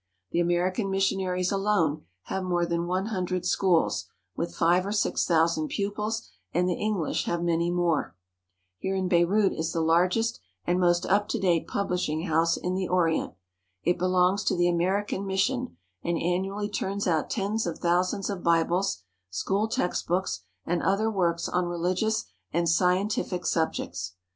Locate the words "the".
0.31-0.39, 6.67-6.73, 9.73-9.79, 12.73-12.87, 14.55-14.67